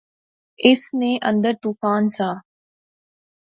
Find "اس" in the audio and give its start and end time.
0.67-0.81